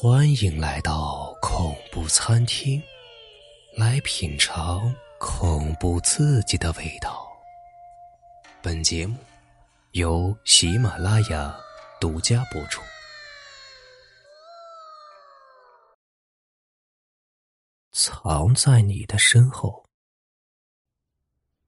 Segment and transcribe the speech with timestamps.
[0.00, 2.80] 欢迎来到恐怖餐厅，
[3.76, 7.26] 来品尝恐怖刺激的味道。
[8.62, 9.16] 本节目
[9.94, 11.52] 由喜马拉雅
[12.00, 12.80] 独家播出。
[17.90, 19.84] 藏在你的身后。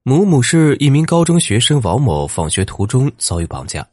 [0.03, 3.85] 母母是一名高中学生王某，放学途中遭遇绑架。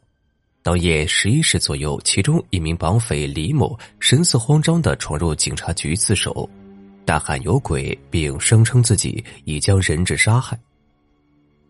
[0.61, 6.47] 当夜十一时左右，其中一名绑匪李某神色慌张的闯入警察局自首，
[7.05, 10.59] 大喊有鬼，并声称自己已将人质杀害。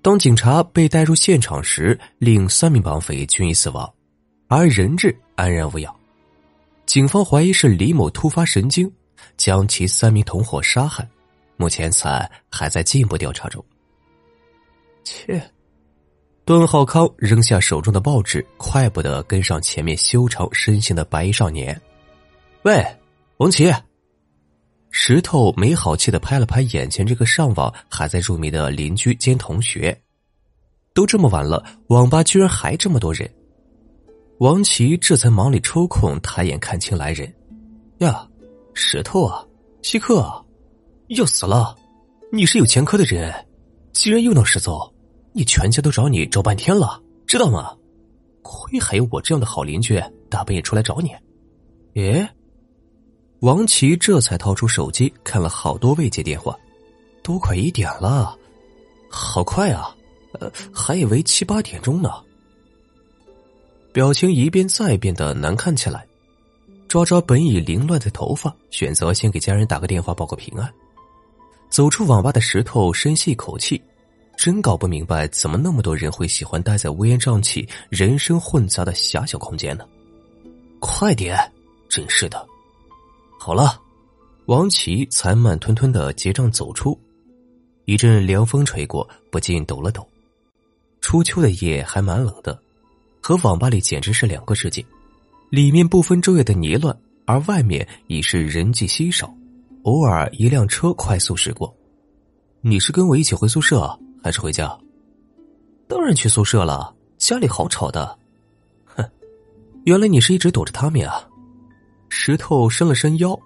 [0.02, 3.90] 当警察被带入现场时，另三名绑匪均已死亡，
[4.48, 5.96] 而人质安然无恙。
[6.86, 8.92] 警方怀疑是李某突发神经，
[9.38, 11.08] 将其三名同伙杀害。
[11.58, 13.64] 目前此案还在进一步调查中。
[15.04, 15.40] 切！
[16.50, 21.80] 段浩康扔下手中的报纸，快步的跟上前面修长身形的白衣少年。
[22.64, 22.84] 喂，
[23.38, 23.72] 王琦！
[24.90, 29.96] 石头没好气的拍了拍眼前这个上网还在入迷的邻居兼同学。
[30.92, 33.32] 都这么晚了，网吧居然还这么多人。
[34.40, 37.32] 王琦这才忙里抽空抬眼看清来人。
[38.00, 38.28] 呀，
[38.74, 39.46] 石头啊，
[39.84, 40.44] 稀客啊，
[41.10, 41.76] 要死了！
[42.32, 43.32] 你是有前科的人，
[43.94, 44.76] 竟然又闹失踪。
[45.40, 47.74] 你全家都找你找半天了，知道吗？
[48.42, 49.98] 亏还有我这样的好邻居，
[50.30, 51.16] 大半夜出来找你。
[51.94, 52.28] 诶，
[53.40, 56.60] 王琦这才掏出手机看了好多未接电话，
[57.24, 58.38] 都快一点了，
[59.10, 59.96] 好快啊！
[60.42, 62.12] 呃，还以为七八点钟呢。
[63.94, 66.06] 表情一变再变的难看起来，
[66.90, 70.70] 抓抓本已凌乱的头发，选择先给家人打个电话报个平安。
[71.70, 73.82] 走出网吧的石头深吸一口气。
[74.40, 79.86] 真搞不明白，怎么那么多人会喜欢待在乌烟瘴气、人声混杂的狭小空间呢？
[80.80, 81.38] 快点，
[81.90, 82.48] 真是的！
[83.38, 83.78] 好了，
[84.46, 86.98] 王琦才慢吞吞的结账走出。
[87.84, 90.08] 一阵凉风吹过，不禁抖了抖。
[91.02, 92.58] 初秋的夜还蛮冷的，
[93.20, 94.86] 和网吧里简直是两个世界。
[95.50, 99.36] 里面不分昼夜的泥乱，而外面已是人迹稀少，
[99.84, 101.76] 偶尔一辆车快速驶过。
[102.62, 104.00] 你是跟我一起回宿舍？
[104.24, 104.78] 还是回家？
[105.88, 108.18] 当然去宿舍了，家里好吵的。
[108.86, 109.04] 哼，
[109.86, 111.28] 原来你是一直躲着他们呀！
[112.10, 113.40] 石头伸了伸腰，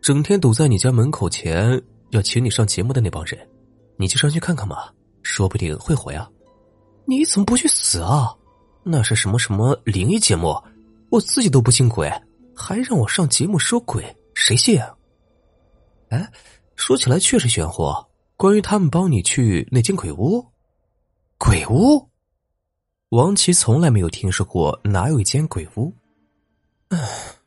[0.00, 3.38] 整天堵在你家门口前要请你上节目的那帮人，
[3.96, 4.90] 你就上去看看嘛，
[5.22, 6.28] 说不定会火呀。
[7.04, 8.34] 你怎么不去死啊？
[8.84, 10.56] 那是什么什么灵异节目，
[11.10, 12.10] 我自己都不信鬼，
[12.54, 14.04] 还让我上节目说鬼，
[14.34, 14.80] 谁信？
[16.08, 16.30] 哎，
[16.76, 17.84] 说起来确实玄乎。
[18.42, 20.44] 关于他们帮你去那间鬼屋，
[21.38, 22.10] 鬼屋，
[23.10, 25.94] 王琦从来没有听说过哪有一间鬼屋，
[26.88, 26.98] 唉，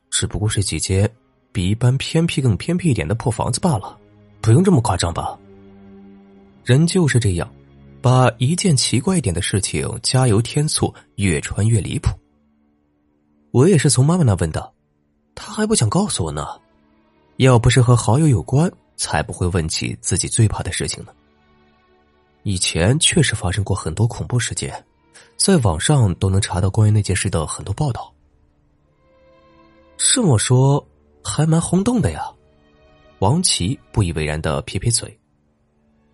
[0.08, 1.06] 只不过是几间
[1.52, 3.98] 比一般偏僻更偏僻一点的破房子罢了，
[4.40, 5.38] 不用这么夸张吧？
[6.64, 7.46] 人就是这样，
[8.00, 12.08] 把一件奇怪一点的事情加油添醋，越传越离谱。
[13.50, 14.72] 我也是从妈妈那问的，
[15.34, 16.46] 她还不想告诉我呢，
[17.36, 18.72] 要不是和好友有关。
[18.96, 21.12] 才不会问起自己最怕的事情呢。
[22.42, 24.84] 以前确实发生过很多恐怖事件，
[25.36, 28.12] 在网上都能查到关于那件事的很多报道。
[29.96, 30.86] 这么说
[31.24, 32.30] 还蛮轰动的呀。
[33.18, 35.18] 王琦不以为然的撇撇嘴，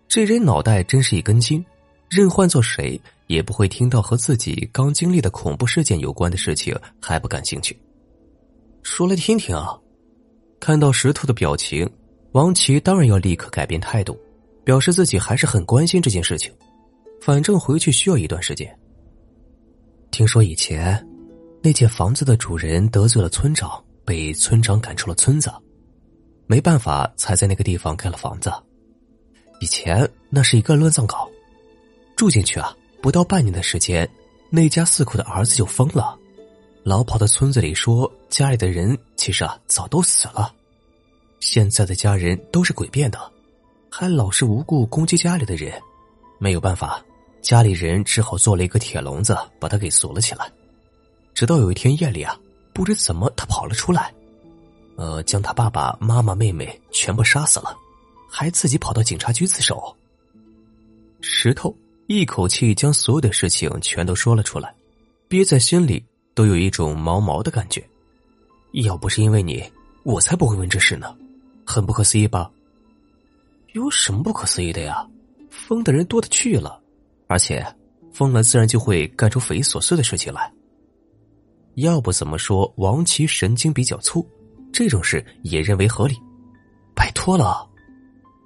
[0.07, 1.63] 这人脑袋真是一根筋，
[2.09, 7.77] 任换做谁也不会听到和自己刚经历的恐怖事件有关的事情还不感兴趣。
[8.83, 9.77] 说来听听啊，
[10.59, 11.87] 看到石头的表情。
[12.33, 14.19] 王琦当然要立刻改变态度，
[14.63, 16.51] 表示自己还是很关心这件事情。
[17.21, 18.75] 反正回去需要一段时间。
[20.09, 21.07] 听说以前
[21.61, 25.51] 那间房子的主人得罪了村长，被村长赶出了村子，
[26.47, 28.51] 没办法才在那个地方盖了房子。
[29.59, 31.29] 以前那是一个乱葬岗，
[32.17, 34.09] 住进去啊，不到半年的时间，
[34.49, 36.17] 那家四口的儿子就疯了，
[36.83, 40.51] 老跑到村子里说家里的人其实啊早都死了。
[41.43, 43.19] 现在的家人都是诡辩的，
[43.89, 45.73] 还老是无故攻击家里的人，
[46.39, 47.03] 没有办法，
[47.41, 50.49] 家里人只好做了一个铁笼子，把他给锁了起来。
[51.33, 52.39] 直到有一天夜里啊，
[52.71, 54.13] 不知怎么他跑了出来，
[54.95, 57.75] 呃，将他爸爸妈妈、妹妹全部杀死了，
[58.29, 59.93] 还自己跑到警察局自首。
[61.19, 61.75] 石头
[62.07, 64.73] 一口气将所有的事情全都说了出来，
[65.27, 66.01] 憋在心里
[66.33, 67.85] 都有一种毛毛的感觉。
[68.85, 69.61] 要不是因为你，
[70.03, 71.13] 我才不会问这事呢。
[71.65, 72.49] 很不可思议吧？
[73.73, 75.07] 有什么不可思议的呀？
[75.49, 76.81] 疯的人多的去了，
[77.27, 77.65] 而且
[78.11, 80.51] 疯了自然就会干出匪夷所思的事情来。
[81.75, 84.27] 要不怎么说王琦神经比较粗，
[84.71, 86.15] 这种事也认为合理。
[86.95, 87.67] 拜托了，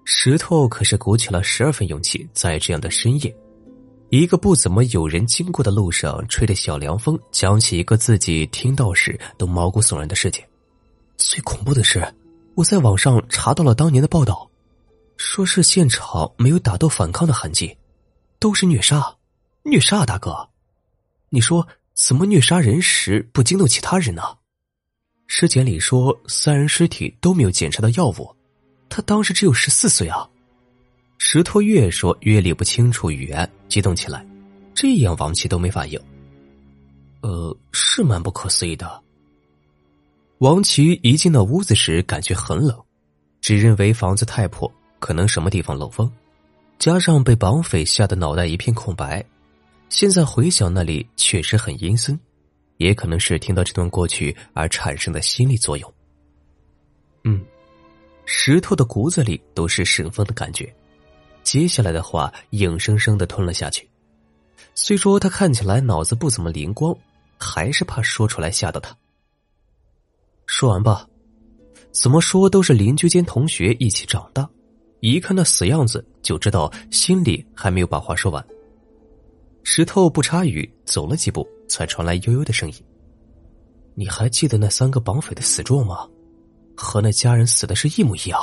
[0.06, 3.36] 石头可是鼓起了十二分勇气，在这样的深夜，
[4.10, 10.46] 一个不怎么有人经过的路上，吹着小凉风，讲起一个自己听到时都毛骨悚然的事情。
[11.18, 12.02] 最恐怖的是，
[12.58, 14.50] 我在网上查到了当年的报道，
[15.16, 17.78] 说是现场没有打斗反抗的痕迹，
[18.40, 19.16] 都是虐杀，
[19.62, 20.50] 虐杀，啊大哥，
[21.30, 24.24] 你说怎么虐杀人时不惊动其他人呢？
[25.28, 28.36] 尸检里说，三人尸体都没有检查到药物，
[28.90, 30.28] 他当时只有十四岁啊！
[31.20, 34.26] 石头越说越理不清楚语言，激动起来。
[34.74, 36.00] 这样王琦都没反应，
[37.22, 39.04] 呃，是蛮不可思议的。
[40.40, 42.80] 王琦一进到屋子时，感觉很冷，
[43.42, 46.12] 只认为房子太破，可能什么地方漏风，
[46.78, 49.26] 加上被绑匪吓得脑袋一片空白，
[49.90, 52.18] 现在回想那里确实很阴森。
[52.78, 55.94] 也可能是听到这段过去而产生的心理作用。
[57.24, 57.44] 嗯，
[58.24, 60.72] 石头的骨子里都是神风的感觉。
[61.42, 63.90] 接下来的话硬生生的吞了下去。
[64.76, 66.96] 虽说他看起来脑子不怎么灵光，
[67.40, 68.96] 还是怕说出来吓到他。
[70.60, 71.08] 说完吧，
[71.92, 74.50] 怎么说都是邻居间同学一起长大，
[75.02, 78.44] 一看那死样子就知道心里还没有把话说完。
[79.62, 81.48] 石头不插语，走了几步。
[81.70, 82.76] 才传来悠悠的声音
[83.94, 86.08] ：“你还记得那三个绑匪的死状吗？
[86.76, 88.42] 和那家人死的是一模一样。”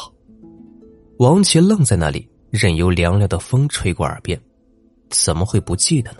[1.18, 4.40] 王琦愣在那里，任由凉凉的风吹过耳边，
[5.10, 6.18] 怎么会不记得呢？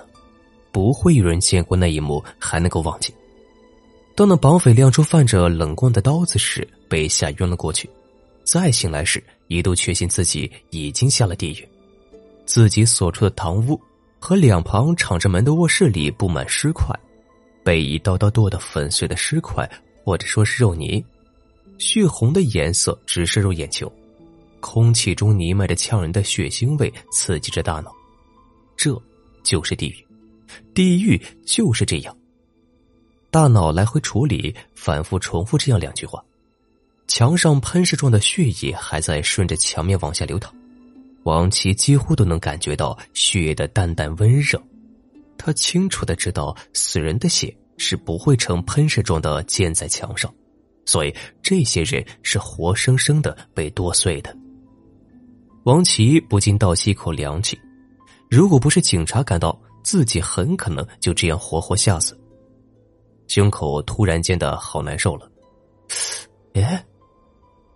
[0.73, 3.15] 不会有人见过那一幕还能够忘记。
[4.17, 7.89] 当那绑匪亮出泛着冷光的刀子时，被吓晕了过去。
[8.45, 11.69] 再醒来时，一度确信自己已经下了地狱，
[12.47, 13.81] 自己所处的堂屋。
[14.21, 16.99] 和两旁敞着门的卧室里布满尸块，
[17.63, 19.71] 被一刀刀剁得粉碎的尸块，
[20.03, 21.05] 或者说是肉泥，
[21.77, 23.93] 血红的颜色直射入眼球，
[24.61, 27.93] 空气中弥漫着呛人的血腥味，刺激着大脑。
[28.79, 28.99] 这
[29.43, 30.07] 就是地狱，
[30.73, 32.17] 地狱就是这样。
[33.35, 36.23] 大脑来回处理，反复重复这样两句话。
[37.09, 40.55] 墙上喷射状的血液还在顺着墙面往下流淌。
[41.25, 44.63] 王琦几乎都能感觉到血液的淡淡温热，
[45.37, 50.33] 他清楚的知道死人的血是不会呈喷射状的溅在墙上，
[50.87, 54.33] 所以这些人是活生生的被剁碎的。
[55.65, 57.59] 王琦不禁倒吸一口凉气，
[58.31, 62.17] 如果不是警察赶到，自己很可能就这样活活吓死。
[63.27, 65.31] 胸口突然间的好难受了，
[66.55, 66.85] 哎，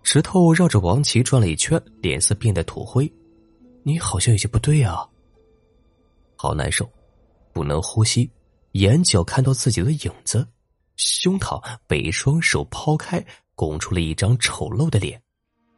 [0.03, 3.11] 石头绕着王琦转了一圈，脸色变得土灰。
[3.83, 5.07] 你好像有些不对啊，
[6.35, 6.89] 好难受，
[7.51, 8.29] 不能呼吸，
[8.73, 10.47] 眼角看到自己的影子，
[10.95, 13.25] 胸膛被一双手抛开，
[13.55, 15.21] 拱出了一张丑陋的脸，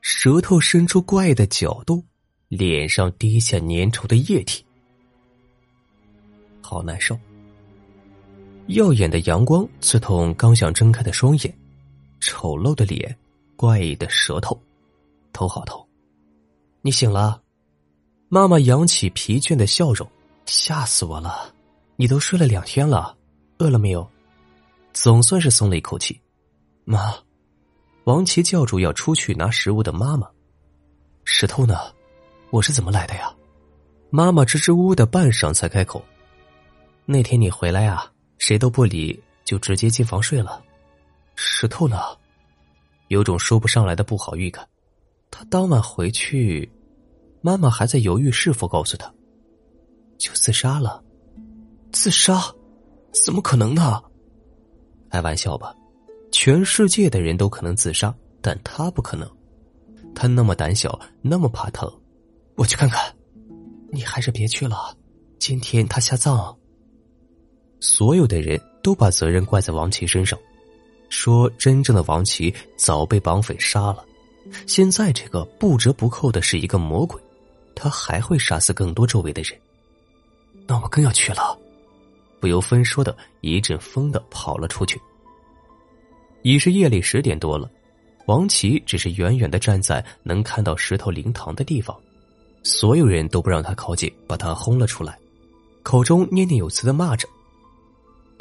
[0.01, 2.03] 舌头伸出怪的角度，
[2.49, 4.65] 脸上滴下粘稠的液体，
[6.61, 7.17] 好难受。
[8.71, 11.53] 耀眼的阳光刺痛刚想睁开的双眼，
[12.21, 13.17] 丑陋的脸，
[13.57, 14.57] 怪异的舌头，
[15.33, 15.85] 头好痛，
[16.81, 17.41] 你醒了。
[18.29, 20.09] 妈妈扬起疲倦的笑容，
[20.45, 21.53] 吓死我了！
[21.97, 23.17] 你都睡了两天了，
[23.57, 24.09] 饿了没有？
[24.93, 26.17] 总算是松了一口气。
[26.85, 27.13] 妈，
[28.05, 30.29] 王琦叫住要出去拿食物的妈妈。
[31.25, 31.77] 石头呢？
[32.51, 33.33] 我是怎么来的呀？
[34.09, 36.01] 妈妈支支吾吾的半晌才开口。
[37.05, 38.10] 那天你回来啊，
[38.41, 40.59] 谁都不理，就直接进房睡了。
[41.35, 41.99] 石头呢？
[43.09, 44.67] 有种说不上来的不好预感。
[45.29, 46.67] 他当晚回去。
[47.41, 49.13] 妈妈还在犹豫是否告诉他，
[50.17, 51.03] 就自杀了。
[51.91, 52.51] 自杀？
[53.11, 54.01] 怎么可能呢？
[55.11, 55.75] 开玩笑吧，
[56.31, 59.29] 全世界的人都可能自杀，但他不可能。
[60.15, 61.87] 他那么胆小，那么怕疼。
[62.55, 63.15] 我去看看。
[63.91, 64.97] 你还是别去了，
[65.37, 66.57] 今天他下葬。
[67.81, 70.39] 所有的人都把责任怪在王琦身上，
[71.09, 74.05] 说真正的王琦早被绑匪杀了，
[74.65, 77.19] 现在这个不折不扣的是一个魔鬼。
[77.73, 79.57] 他还会杀死更多周围的人，
[80.67, 81.57] 那我更要去了。
[82.39, 85.01] 不由分说的一阵风的跑了出去。
[86.43, 87.67] 已是夜里十点多了，
[88.27, 91.97] 王琦只是远远的站在能看到石头灵堂的地方，
[92.61, 95.17] 所有人都不让他靠近，把他轰了出来，
[95.81, 97.27] 口中念念有词的骂着。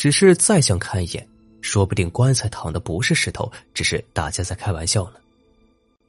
[0.01, 1.29] 只是再想看一眼，
[1.61, 5.17] 说不定棺材躺的不是石头，只是大家在开玩笑呢。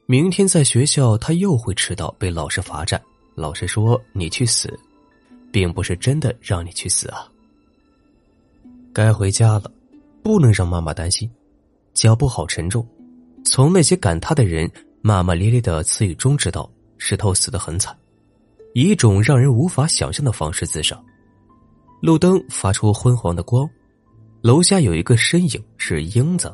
[0.06, 2.98] 明天在学校他又会迟到，被老师罚站。
[3.34, 4.80] 老师说：“你去死，
[5.52, 7.28] 并不是真的让你去死啊。”
[8.94, 9.70] 该回家了，
[10.22, 11.30] 不能让妈妈担心。
[11.92, 12.88] 脚步好沉重，
[13.44, 14.70] 从那些赶他的人
[15.02, 17.94] 骂骂咧咧的词语中知道，石头死得很惨，
[18.72, 20.98] 以一种让人无法想象的方式自杀。
[22.00, 23.68] 路灯发出昏黄的光，
[24.42, 26.52] 楼下有一个身影是英子，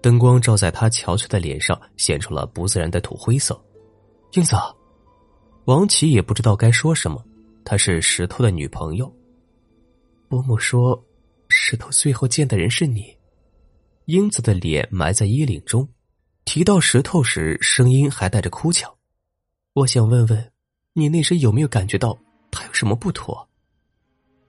[0.00, 3.62] 灯光照在他憔悴的脸上，显出了不自然的土灰色。
[4.32, 4.56] 英子，
[5.66, 7.22] 王琦也不知道该说什么，
[7.66, 9.14] 她是石头的女朋友。
[10.26, 10.98] 伯母说，
[11.48, 13.14] 石头最后见的人是你。
[14.06, 15.86] 英子的脸埋在衣领中。
[16.46, 18.90] 提到石头时，声音还带着哭腔。
[19.74, 20.50] 我想问问，
[20.94, 22.18] 你那时有没有感觉到
[22.50, 23.46] 他有什么不妥？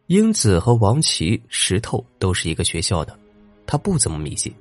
[0.09, 3.15] 英子和王琦、石头都是一个学校的，
[3.67, 4.51] 他不怎么迷信，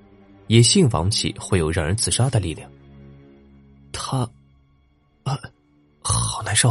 [0.47, 2.71] 也信王琦会有让人自杀的力量。
[3.91, 4.29] 他，
[5.23, 5.41] 啊，
[6.03, 6.71] 好难受，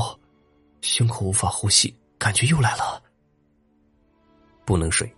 [0.81, 3.01] 胸口无法呼吸，感觉又来了。
[4.63, 5.11] 不能睡，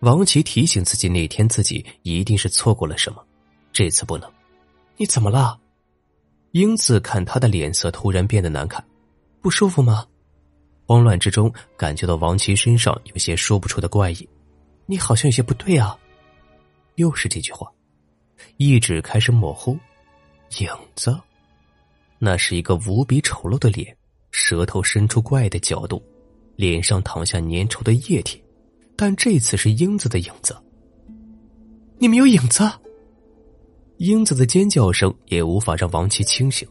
[0.00, 3.22] 王琦提醒自己，那天自己一定是错过了什么，
[3.74, 4.32] 这次不能。
[4.96, 5.60] 你怎么了？
[6.52, 8.82] 英子看他的脸色突然变得难看，
[9.42, 10.06] 不舒服吗？
[10.86, 14.28] 慌乱之中感觉到王琦身上有些说不出的怪异，
[14.86, 15.98] 你好像有些不对啊。
[16.94, 17.66] 又是这句话，
[18.56, 19.76] 意志开始模糊。
[20.60, 21.18] 影子，
[22.20, 23.94] 那是一个无比丑陋的脸，
[24.30, 26.00] 舌头伸出怪的角度，
[26.54, 28.40] 脸上淌下粘稠的液体，
[28.96, 30.56] 但这次是英子的影子。
[31.98, 32.62] 你们有影子？
[33.96, 36.66] 英子的尖叫声也无法让王琦清醒。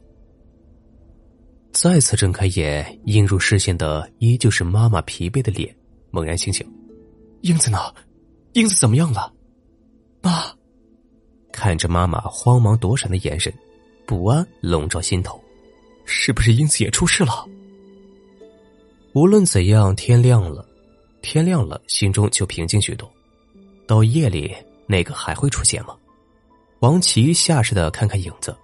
[1.75, 5.75] 再次睁开眼，映入视线的依旧是妈妈疲惫的脸。
[6.09, 6.65] 猛然清醒，
[7.41, 7.77] 英子呢？
[8.53, 9.29] 英子怎么样了？
[10.21, 10.45] 妈，
[11.51, 13.53] 看着妈妈慌忙躲闪的眼神，
[14.05, 15.37] 不安笼罩心头。
[16.05, 17.45] 是不是英子也出事了？
[19.11, 20.65] 无论怎样，天亮了，
[21.21, 23.11] 天亮了，心中就平静许多。
[23.85, 24.55] 到夜里，
[24.87, 25.93] 那个还会出现吗？
[26.79, 28.55] 王琦下意识的看看影子，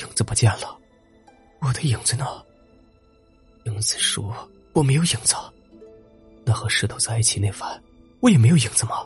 [0.00, 0.78] 影子不见了，
[1.64, 2.26] 我的影子呢？
[3.64, 4.34] 影子说
[4.72, 5.36] 我没有影子，
[6.44, 7.82] 那和石头在一起那晚，
[8.20, 8.96] 我也没有影子吗？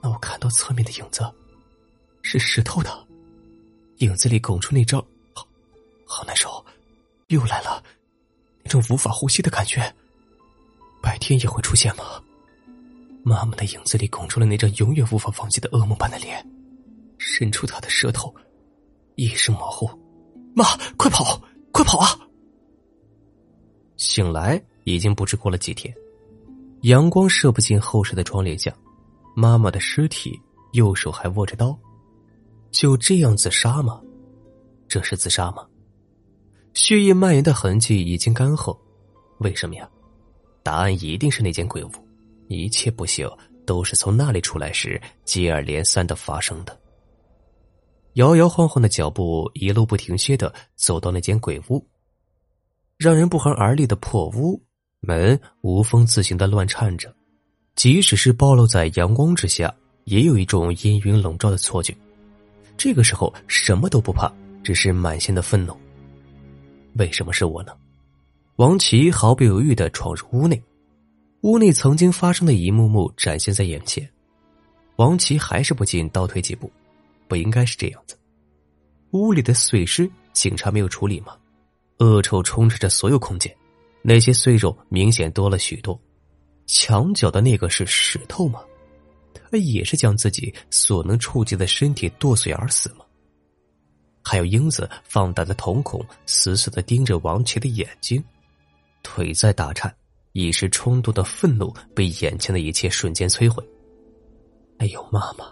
[0.00, 1.28] 那我看到侧面的影子，
[2.22, 3.06] 是石头的，
[3.98, 5.44] 影子里拱出那张，好，
[6.06, 6.64] 好难受，
[7.26, 7.82] 又来了，
[8.62, 9.92] 那种无法呼吸的感觉。
[11.02, 12.22] 白天也会出现吗？
[13.24, 16.44] 妈妈的影子里拱出了那张永远无法忘记的噩梦般的脸。
[17.18, 18.32] 伸出他的舌头，
[19.16, 19.88] 意识模糊。
[20.54, 20.64] 妈，
[20.96, 21.40] 快跑，
[21.70, 22.18] 快跑啊！
[23.96, 25.94] 醒来已经不知过了几天，
[26.82, 28.74] 阳光射不进厚实的窗帘下，
[29.34, 30.38] 妈妈的尸体，
[30.72, 31.78] 右手还握着刀，
[32.70, 34.00] 就这样自杀吗？
[34.88, 35.66] 这是自杀吗？
[36.74, 38.76] 血液蔓延的痕迹已经干涸，
[39.38, 39.88] 为什么呀？
[40.62, 41.90] 答案一定是那间鬼屋，
[42.48, 43.28] 一切不幸
[43.64, 46.78] 都是从那里出来时接二连三的发生的。
[48.14, 51.86] 摇摇晃晃的脚步，一路不停歇的走到那间鬼屋。
[52.98, 54.62] 让人不寒而栗的破屋
[55.00, 57.12] 门无风自行的乱颤着，
[57.74, 61.96] 即使是暴露在阳光之下，也有一种阴云笼罩的错觉。
[62.76, 64.30] 这个时候什么都不怕，
[64.62, 65.76] 只是满心的愤怒。
[66.94, 67.72] 为什么是我呢？
[68.56, 70.62] 王琦毫不犹豫的闯入屋内，
[71.40, 74.08] 屋内曾经发生的一幕幕展现在眼前，
[74.96, 76.70] 王琦还是不禁倒退几步。
[77.32, 78.14] 不应该是这样子。
[79.12, 81.34] 屋里的碎尸，警察没有处理吗？
[82.00, 83.56] 恶臭充斥着所有空间，
[84.02, 85.98] 那些碎肉明显多了许多。
[86.66, 88.60] 墙角的那个是石头吗？
[89.50, 93.04] 他也是将自己所能触及的身体剁碎而死吗？
[94.22, 98.22] 还有英子放大的瞳孔，死死的盯着王琦的眼睛，
[99.02, 99.90] 腿在打颤，
[100.32, 103.66] 一时冲动的愤怒被眼前的一切瞬间摧毁。
[104.76, 105.50] 哎呦，妈妈！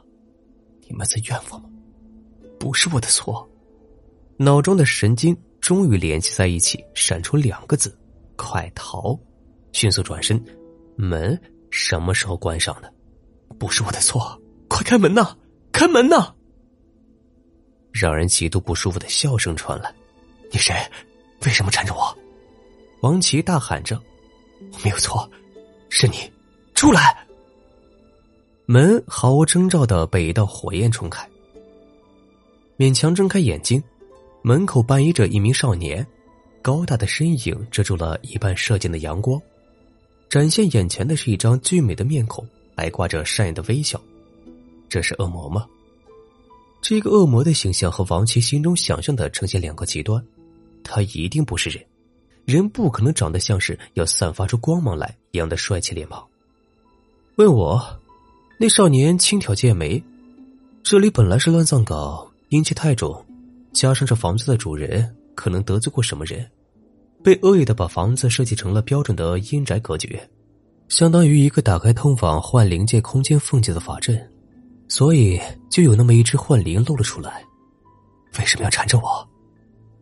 [0.90, 1.64] 你们在怨我吗？
[2.58, 3.48] 不是我的错。
[4.36, 7.96] 脑中的神经终于联系在一起，闪出两个字
[8.36, 9.16] ：“快逃！”
[9.72, 10.42] 迅速转身，
[10.96, 12.92] 门什么时候关上的？
[13.56, 14.36] 不是我的错，
[14.68, 15.32] 快开门呐！
[15.70, 16.34] 开门呐！
[17.92, 19.94] 让人极度不舒服的笑声传来。
[20.50, 20.74] 你谁？
[21.46, 22.18] 为什么缠着我？
[23.02, 23.96] 王琦大喊着
[24.72, 25.30] ：“我没有错，
[25.88, 26.16] 是你，
[26.74, 27.24] 出来！”
[28.72, 31.28] 门毫无征兆的被一道火焰冲开，
[32.78, 33.82] 勉强睁开眼睛，
[34.42, 36.06] 门口扮依着一名少年，
[36.62, 39.42] 高大的身影遮住了一半射进的阳光，
[40.28, 42.46] 展现眼前的是一张俊美的面孔，
[42.76, 44.00] 还挂着善意的微笑。
[44.88, 45.66] 这是恶魔吗？
[46.80, 50.24] 这个恶魔的形象和王琦心中想象的呈现两个极端，
[50.84, 51.84] 他一定不是人，
[52.44, 56.24] 人不可能长得像是要散发出光芒来一样的帅气脸庞。
[57.34, 57.84] 问我。
[58.62, 60.02] 那少年轻挑剑眉，
[60.82, 63.24] 这里本来是乱葬岗，阴气太重，
[63.72, 66.46] 加上这房子的主人可能得罪过什么人，
[67.24, 70.20] 被恶意的把房子设计成了标准的阴宅格局，
[70.90, 74.30] 相当于一个打开通往幻灵界空间缝隙的法阵，
[74.88, 75.40] 所以
[75.70, 77.42] 就有那么一只幻灵露了出来。
[78.38, 79.26] 为什么要缠着我？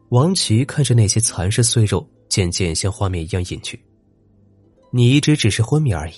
[0.09, 3.81] 王琦看着那些残尸碎肉，渐渐像画面一样隐去。
[4.91, 6.15] 你一直只是昏迷而已。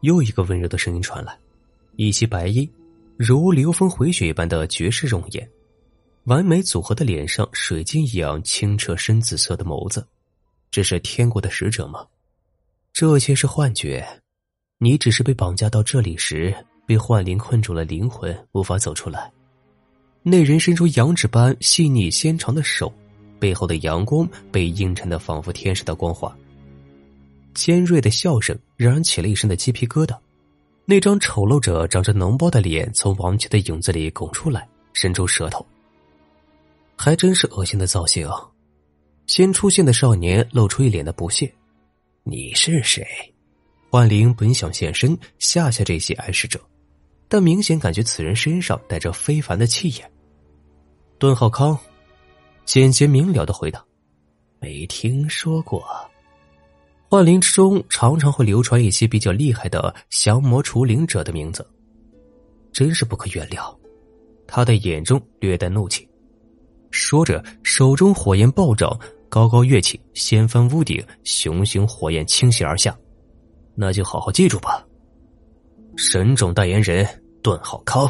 [0.00, 1.38] 又一个温柔的声音传来，
[1.96, 2.68] 一袭白衣，
[3.16, 5.48] 如流风回雪一般的绝世容颜，
[6.24, 10.06] 完美组合的脸上，水晶一样清澈深紫色的眸子，
[10.70, 12.06] 这是天国的使者吗？
[12.92, 14.06] 这些是幻觉，
[14.78, 16.54] 你只是被绑架到这里时，
[16.86, 19.30] 被幻灵困住了灵魂，无法走出来。
[20.22, 22.92] 那人伸出羊脂般细腻纤长的手，
[23.38, 26.36] 背后的阳光被映衬的仿佛天使的光华。
[27.54, 30.16] 尖锐的笑声让人起了一身的鸡皮疙瘩。
[30.84, 35.64] 那张丑陋着、长着脓包的脸从王琦的影子里拱出来，伸出舌头。
[36.96, 38.28] 还真是恶心的造型。
[39.26, 41.52] 先出现的少年露出一脸的不屑
[42.24, 43.06] ：“你是谁？”
[43.88, 46.60] 幻灵本想现身吓吓这些碍事者。
[47.28, 50.10] 但明显感觉此人身上带着非凡的气焰。
[51.16, 51.78] 段浩康
[52.64, 53.84] 简洁明了的回答
[54.58, 55.86] ：“没听说过。”
[57.10, 61.66] 幻灵之中常常会流传一些比较厉害的降魔除灵者的名字，
[62.72, 63.76] 真是不可原谅。
[64.46, 66.08] 他的眼中略带怒气，
[66.92, 68.96] 说着，手中火焰暴涨，
[69.28, 72.96] 高高跃起，掀翻屋顶，熊熊火焰倾泻而下。
[73.74, 74.86] 那就好好记住吧。
[75.96, 77.04] 神种代言人
[77.42, 78.08] 段浩康，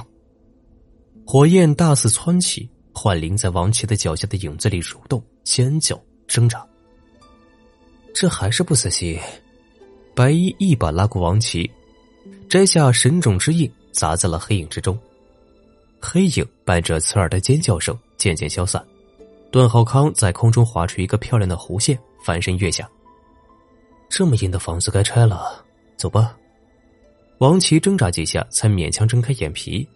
[1.27, 6.63] 火焰大肆窜起，幻灵在王琦的脚下的影子里蠕动、尖叫、挣扎。
[8.15, 9.19] 这还是不死心，
[10.15, 11.71] 白衣一把拉过王琦，
[12.49, 14.99] 摘下神种之印，砸在了黑影之中。
[16.01, 18.85] 黑影伴着刺耳的尖叫声渐渐消散。
[19.51, 22.89] 段浩康在空中划出一个漂亮的弧线，翻身跃下。
[24.09, 25.65] 这么阴的房子该拆了，
[25.97, 26.37] 走吧。
[27.39, 29.89] 王琦挣扎几下，才勉强睁开眼皮。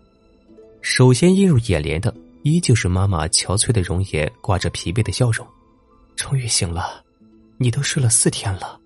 [0.81, 5.47] 首先映入眼帘的，依旧是妈妈憔悴的容颜，挂着疲惫的笑容。
[6.17, 7.04] 终于醒了，
[7.59, 8.81] 你都睡了四天了。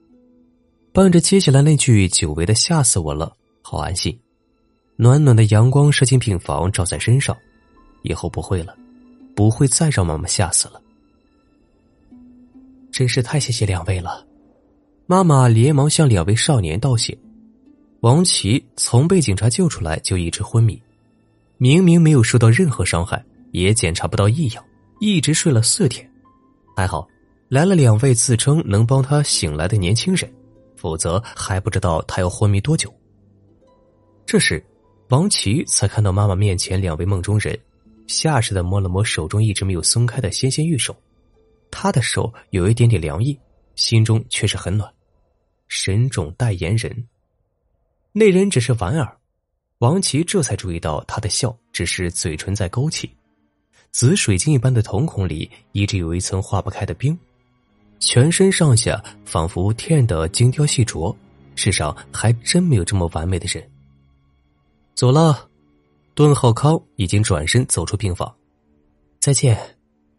[0.92, 4.18] 伴着接下来那句久违的“吓死我了”，好安心。
[4.96, 7.36] 暖暖的阳光射进病房，照在身上。
[8.02, 8.76] 以后不会了，
[9.34, 10.80] 不会再让妈妈吓死了。
[12.90, 14.26] 真是太谢谢两位了。
[15.06, 17.16] 妈妈连忙向两位少年道谢。
[18.00, 20.80] 王琦从被警察救出来就一直昏迷，
[21.56, 24.64] 明明没有受到任何伤害，也检查不到异样，
[25.00, 26.08] 一直睡了四天。
[26.76, 27.06] 还好
[27.48, 30.30] 来了两位自称能帮他醒来的年轻人，
[30.76, 32.92] 否则还不知道他要昏迷多久。
[34.26, 34.62] 这时，
[35.08, 37.58] 王琦才看到妈妈面前两位梦中人，
[38.06, 40.94] 下意识的摸了摸手中一直没有松开的纤纤玉手，
[41.70, 43.38] 他的手有一点点凉意，
[43.76, 44.92] 心中却是很暖。
[45.68, 47.08] 神种代言人。
[48.12, 49.16] 那人只是莞尔，
[49.78, 53.10] 王琦这才注意到他的笑只是嘴唇在勾起，
[53.90, 57.18] 紫水晶一般的瞳孔里一直有一层化不开的冰，
[57.98, 61.14] 全身上下仿佛天然的精雕细琢，
[61.54, 63.70] 世上还真没有这么完美的人。
[64.94, 65.48] 走了，
[66.14, 68.34] 段浩康已经转身走出病房，
[69.20, 69.58] 再见。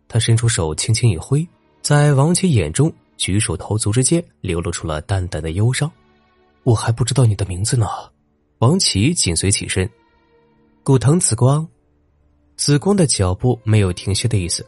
[0.07, 1.47] 他伸出手轻轻一挥，
[1.81, 5.91] 在王琦眼中，举手投足之间流露出了淡淡的忧伤。
[6.63, 7.85] 我还不知道你的名字呢，
[8.57, 9.89] 王琦紧随起身。
[10.83, 11.67] 古藤紫光，
[12.55, 14.65] 紫光的脚步没有停歇的意思。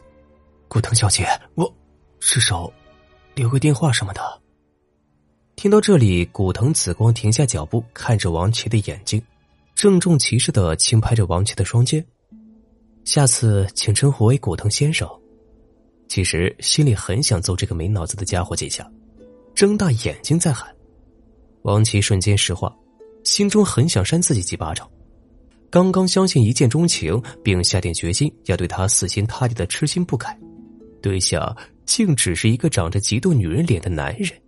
[0.68, 1.74] 古藤小姐，我
[2.20, 2.72] 至少
[3.34, 4.20] 留个电话什么的。
[5.56, 9.22] 听到这里，古藤紫光停下脚步，看着王琦的眼睛，
[9.74, 12.04] 郑重其事的轻拍着王琦的双肩。
[13.04, 15.08] 下次请称呼为古藤先生。
[16.08, 18.90] 其实心里很想揍这个没脑子的家伙几下，
[19.54, 20.74] 睁大眼睛再喊。
[21.62, 22.74] 王琦瞬间石化，
[23.24, 24.88] 心中很想扇自己几巴掌。
[25.70, 30.38] 刚刚相信一见钟情，并下定决心要对他死心塌地的痴心不改，
[31.00, 34.41] 对象竟只是一个长着极度女人脸的男人。